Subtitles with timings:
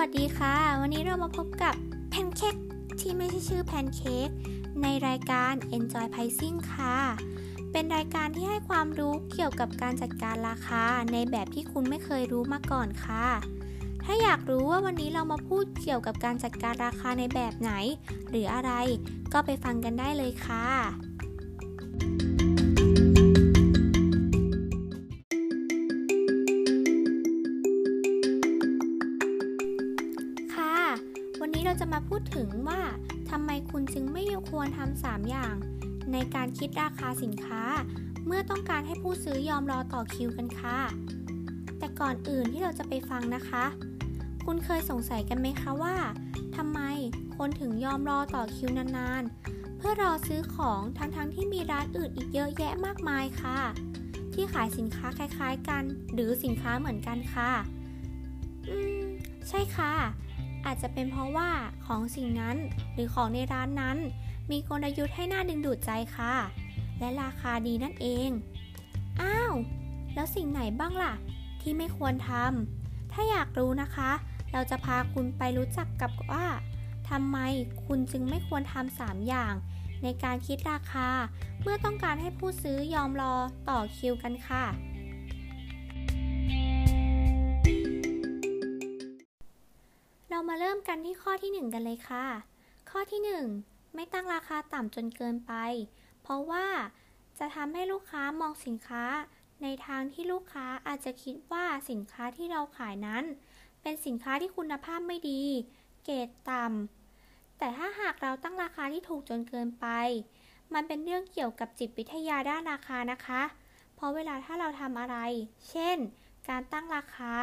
[0.00, 1.74] วัสดีค่ะ วันนี้เรามาพบกับ
[2.10, 2.54] แพนเค้ก
[3.00, 4.28] ที่ไม่ใช่ชื่อแพนเค้ก
[4.82, 6.96] ในรายการ Enjoy Pricing ค่ะ
[7.72, 10.82] เป็นรายการที่ให้ความรู้เกี่ยวกับการจัดการราคา
[11.12, 13.26] ในแบบที่คุณไม่เคยรู้มาก่อนค่ะ
[14.04, 17.72] ถ้าอยากรู้ว่าวันนี้เรามาพูดเกี่ยวกับการจัดการราคาในแบบไหน
[18.30, 18.72] หรืออะไร
[19.32, 20.66] ก็ไปฟังกันได้เลยค่ะ
[35.08, 35.54] 3 อย่าง
[36.12, 37.62] ในการคิดราคาสินค้า
[38.26, 40.78] เมื่อต้องการให้ผู้ซื้อยอมรอต่อคิวกันค่ะ
[41.78, 43.64] แต่ก่อนอื่นที่เราจะไปฟังนะคะ
[44.44, 45.96] คุณเคยสงสัยกันไหมคะว่า
[46.56, 46.80] ทำไม
[47.36, 53.58] คนถึงยอมรอต่อคิวนานๆ เพื่อรอซื้อของทั้งๆทที่มีร้านอื่นอีกเยอะแยะมากมายค่ะ
[54.34, 55.82] ที่ขายสินค้าคล้ายๆกัน
[56.14, 57.52] หรือสินค้าเหมือนกันค่ะ
[58.68, 59.04] อืม
[59.48, 59.92] ใช่ค่ะ
[60.66, 61.50] อาจจะเป็นเพราะว่า
[61.86, 62.56] ของสิ่งนั้น
[62.94, 63.98] หรือของในร้านนั้น
[64.50, 66.34] มีกลยุทธ์ให้หน่าดึงดูดใจค่ะ
[66.98, 68.30] และราคาดีนั่นเอง
[69.22, 69.52] อ้าว
[70.14, 71.14] แล้วสิ่งไหนบ้างล่ะ
[71.60, 74.10] ที่ไม่ควรทำถ้าอยากรู้นะคะ
[74.52, 76.46] เราจะพาคุณไปรู้จักกับว่า
[77.08, 77.38] ทำไม
[77.84, 79.54] คุณจึงไม่ควรทำสามอย่าง
[80.02, 81.08] ในการคิดราคา
[81.60, 83.34] เมื่อต้องการให้ผู้ซื้อยอมรอ
[83.68, 84.64] ต่อคิวกันค่ะ
[90.30, 92.24] เรามาเริ่มกันที่ข้อที่ 1 กันเลยค่ะ
[92.90, 95.52] ข้อที่ 1 ไม่ตั้งราคาต่ำจนเกินไป
[96.22, 96.66] เพราะว่า
[97.38, 99.04] จะทำให้ลูกค้ามองสินค้า
[99.62, 103.24] ในทางที่ลูกค้าอาจจะคิดว่าสินค้าที่เราขายนั้น
[103.82, 105.42] เป็นสินค้าที่คุณภาพไม่ดี
[106.04, 109.86] เกรดต่ำแต่ถ้าหากเราตั้งราคาที่ถูกจนเกินไป
[110.74, 113.42] มันเป็นเรื่องเกี่ยวกับจิตวิทยาด้านราคานะคะ
[113.94, 115.16] เพราะเวลาถ้าเราทำอะไร
[115.70, 115.98] เช่น
[116.48, 117.34] การตั้งราคา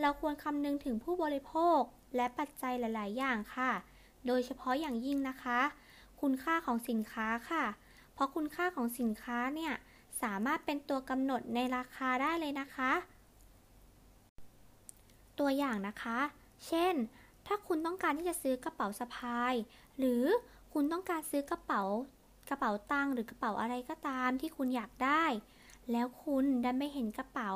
[0.00, 1.80] เราควรคำนึงถึงผู้บริโภค
[2.16, 3.70] และปัจจัยหลาย ๆ อย่างค่ะ
[4.26, 5.60] โดยเฉพาะอย่างยิ่งนะคะ
[6.20, 7.64] คุณค่าของสินค้าค่ะ
[8.14, 9.72] เพราะคุณค่าของสินค้าเนี่ย
[10.22, 12.92] สามารถเป็นตัวกำหนดในราคาได้เลยนะคะ
[15.38, 16.18] ตัวอย่างนะคะ
[16.66, 16.94] เช่น
[17.46, 19.54] ถ้าคุณต้องการที่จะซื้อกระเป๋าสะพาย
[19.98, 20.24] หรือ
[20.72, 21.82] คุณต้องการซื้อกระเป๋า
[22.48, 25.24] กระเป๋าตังค์หรือกระเป๋าอะไรก็ตามที่คุณอยากได้
[25.92, 27.50] แล้วคุณดันไม่เห็นกระเป๋า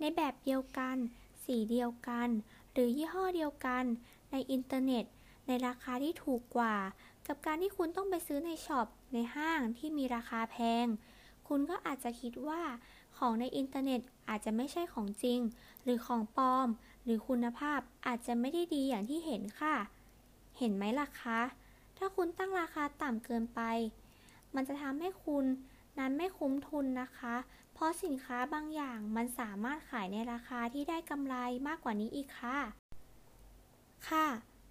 [0.00, 0.96] ในแบบเดียวกัน
[1.44, 2.28] สีเดียวกัน
[2.72, 3.84] หรือยี่ห้อเดียวกัน
[4.30, 5.04] ในอินเทอร์เน็ต
[5.46, 6.74] ในราคาที่ถูกกว่า
[7.30, 10.86] กับการที่คุณต้องไปซื้อใน shop ในห้างที่มีราคาแพง
[11.48, 12.62] คุณก็อาจจะคิดว่า
[13.18, 15.40] ของในอินเทอร์เน็ตอาจจะไม่ใช่ของจริง
[15.84, 16.68] หรือของปลอม
[17.04, 19.76] หรือคุณภาพอาจจะไม่ได้ดีอย่างที่เห็นค่ะ
[20.58, 21.40] เห็นไหมล่ะคะ
[21.98, 23.60] ถ้าคุณตั้งราคาต่ำเกินไป
[24.54, 25.44] มันจะทำให้คุณ
[25.98, 27.34] นั้นไม่คุ้มทุนนะคะ
[27.74, 31.36] เพราะสินค้าบางอย่างมันสามารถขายในราคาที่ได้กำไร
[31.66, 32.58] มากกว่านี้อีกค่ะ
[34.08, 34.26] ค่ะ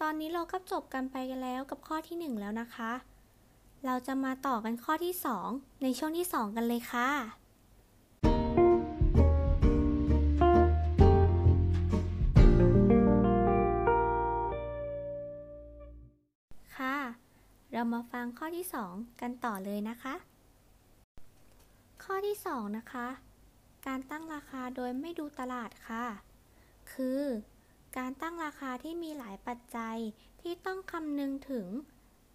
[0.00, 2.92] ตอนนี้เราก็จบกันไปกันแล้วกับข้อที่ 1 แล้วนะคะ
[3.86, 5.14] เราจะมาต่อกันข้อที่
[5.48, 7.08] 2 ในช่วงที่ 2 กันเลยค่ะ
[16.76, 16.96] ค่ะ
[17.72, 20.14] เรามาฟังข้อที่ 2 กันต่อเลยนะคะ
[22.04, 23.06] ข้อที่ 2 นะคะ
[23.86, 26.04] การตั้งราคาโดยไม่ดูตลาดค่ะ
[26.92, 27.22] คือ
[27.98, 29.98] การตั้งราคาที่มีหลายปัจจัย
[30.40, 31.66] ที่ต้องคำนึงถึง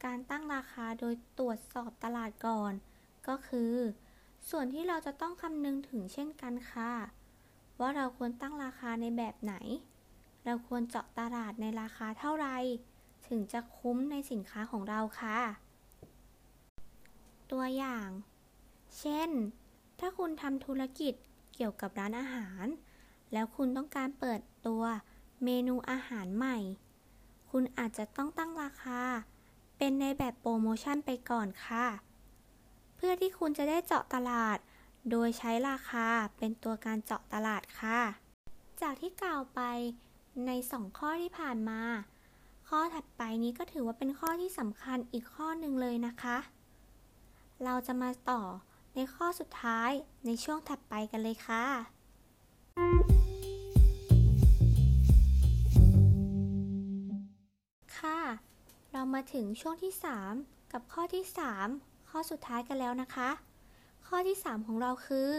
[0.06, 2.74] การตั้งราคาโดยตรวจสอบตลาดก่อน
[3.28, 3.74] ก็คือ
[4.50, 6.94] ส่วนที่เราจะต้องคำนึงถึงเช่นกันค่ะ
[7.80, 9.54] ว่าเราควรตั้งราคาในแบบไหน
[10.46, 12.58] เราควรเจาะตลาดในราคาเท่าไหร่
[13.28, 15.40] ถึงจะคุ้มในสินค้าของเราค่ะ
[17.52, 18.10] ตัวอย่าง
[19.00, 19.30] เช่น
[20.00, 21.14] ถ้าคุณทำธุรกิจ
[21.56, 22.66] เกี่ยวกับร้านอาหาร
[23.34, 24.84] แล้วคุณต้องการเปิดตัว
[25.44, 26.58] เมนูอาหารใหม่
[27.50, 29.02] คุณอาจจะต้องตั้งราคา
[29.78, 31.86] เป็นในแบบโปรโมชั่นไปก่อนค่ะ
[32.96, 34.58] เพื่อที่คุณจะได้เจาะตลาด
[35.12, 38.02] โดยใช้ราคาเป็นตัวการเจาะตลาดค่ะ
[38.82, 39.62] จากที่กล่าวไป
[40.46, 41.82] ใน 2 ข้อที่ผ่านมา
[42.70, 46.38] ข้อถัดไปนี้ก็ถือว่าเป็นข้อที่สำคัญอีกข้อหนึ่งเลยนะคะ
[47.64, 48.42] เราจะมาต่อ
[48.96, 49.92] ในข้อสุดท้าย
[50.26, 51.97] ในช่วงถัดไปกันเลยค่ะค่ะ
[59.18, 59.94] มาถึงช่วงที่
[60.34, 61.24] 3 กับข้อที่
[61.68, 63.30] 3 ข้อสุดท้ายกันแล้วนะคะ
[64.08, 65.34] ข้อที่ 3 ของเราคือ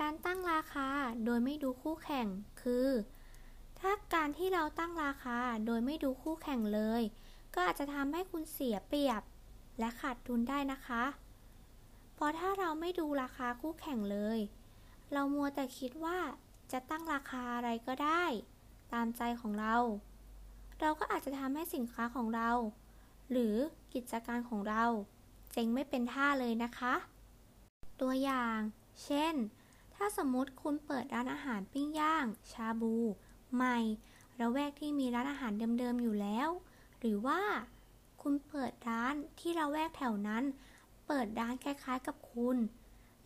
[0.00, 0.88] การตั้งราคา
[1.24, 2.26] โดยไม่ดูคู่แข่ง
[2.62, 2.88] คือ
[3.80, 7.02] ถ้าการที่เราตั้งราคาโดยไม่ดูคู่แข่งเลย
[7.54, 9.22] ก็อาจจะทำให้คุณเสียเปรียบ
[9.78, 11.04] และขาดทุนได้นะคะ
[12.14, 14.38] เพราะถ้าเราไม่ดูราคาคู่แข่งเลย
[15.12, 16.18] เรามัวแต่คิดว่า
[16.72, 18.24] จะตั้งราคาอะไรก็ได้
[18.92, 19.76] ตตามใจของเรา
[20.86, 22.50] เราก็อาจจะทำให้สินค้าของเรา
[23.30, 23.56] หรือ
[23.94, 24.84] กิจการของเรา
[25.52, 26.94] เจ๊งไม่เป็นท่าเลยนะคะ
[28.00, 28.58] ตัวอย่าง
[29.04, 29.34] เช่น
[29.94, 32.96] ถ้าสมมติคุณเปิดร้านอาหารปิ้งย่าง ชาบู
[33.54, 33.78] ใหม่
[34.40, 36.48] ระแวกที่มีร้านอาหารเดิมๆอยู่แล้ว
[36.98, 37.40] หรือว่า
[38.22, 40.44] คุณเปิดร้านที่ระแวกแถวนั้น
[41.06, 42.56] เปิดร้านคล้ายๆกับคุณ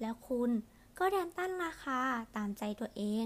[0.00, 0.50] แล้วคุณ
[0.99, 2.00] ก็ดันตั้นราคา
[2.37, 3.25] ตามใจตัวเอง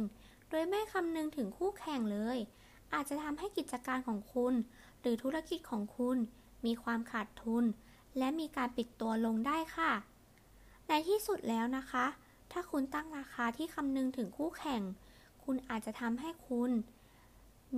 [0.49, 2.38] โดยไม่คำนึงถึงคู่แข่งเลย
[2.94, 4.55] อาจจะทำให้กิจการของคุณ
[5.00, 6.17] หรือธุรกิจของคุณ
[6.67, 7.65] มีความขาดทุน
[8.19, 9.93] และมีการปิดตัวลงได้ค่ะ
[10.89, 12.06] ในที่สุดแล้วนะคะ
[12.53, 14.83] ถ้าคุณตั้งราคาที่คำนึงถึงคู่แข่ง
[15.44, 16.71] คุณอาจจะทำให้คุณ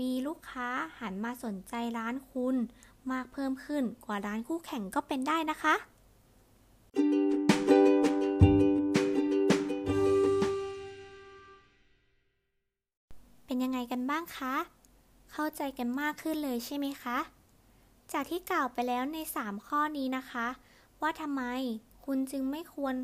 [0.01, 0.69] มีลูกค้า
[1.01, 2.57] หันมาสนใจร้านคุณ
[3.13, 5.75] มากเพิ่มขึ้นกว่าร้านคู่แข่งก็เป็นได้นะคะ
[13.47, 14.55] เป็นยังไงกันบ้างคะ
[15.37, 17.19] เข้าใจกันมากขึ้นเลยใช่ไหมคะ
[18.13, 20.47] จากที่กล่าวไปแล้วใน 3 ข้อนี้นะคะ
[21.03, 21.43] ว่าทำไม
[22.05, 22.95] คุณจึงไม่ควร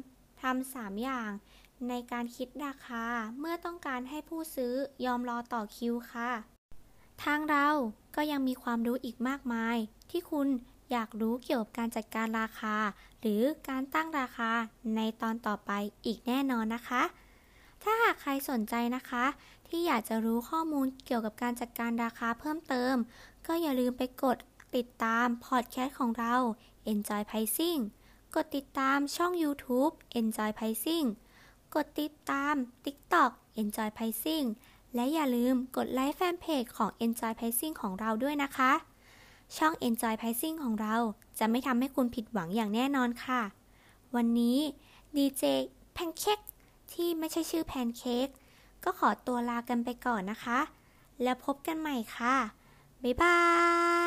[0.43, 1.31] ทำ3อย่าง
[1.89, 3.05] ในการคิดราคา
[3.39, 4.75] เมื่อต้องการให้ผู้ซื้อ
[5.05, 6.31] ยอมรอต่อคิวค่ะ
[7.25, 7.67] ทางเรา
[8.17, 9.77] ก็ยังมีความรู้อีกมากมาย
[10.11, 10.49] ที่คุณ
[10.91, 12.77] อยากรู้เกี่ยวกับการจัดการราคา
[13.21, 14.51] หรือการตั้งราคา
[14.97, 15.71] ในตอนต่อไป
[16.07, 17.03] อีกแน่นอนนะคะ
[17.83, 19.25] ถ้าหากใครสนใจนะคะ
[19.71, 22.95] ที่อยากจะรู้ข้อมูลเกี่ยวกับการจัดการราคาเพิ่มเติม
[23.47, 24.37] ก็อย่าลืมไปกด
[24.77, 26.35] ติดตามพอดแคสต์ของเรา
[26.93, 27.81] Enjoy Pricing
[28.35, 31.07] กดติดตามช่อง YouTube Enjoy Pricing
[31.75, 33.31] กดติดตาม TikTok
[33.61, 34.47] Enjoy Pricing
[34.95, 38.73] และอย่าลืมกดไลค์แฟนเพจของ Enjoy Pricing ของเราด้วยนะคะ
[39.57, 40.97] ช่อง Enjoy Pricing ของเรา
[41.39, 43.43] จะไม่ทำให้คุณผิดหวังอย่างแน่นอนค่ะ
[44.17, 44.59] วันนี้
[45.17, 45.43] ดีเจ
[45.93, 46.39] แพนเค้ก
[46.93, 48.29] ที่ไม่ใช่ชื่อแพนเค้ก
[48.85, 50.59] ก็ขอตัวลากันไปก่อนนะคะ
[51.23, 52.37] แล้วพบกันใหม่ค่ะ
[53.03, 53.37] บ๊ายบา
[53.99, 54.00] ย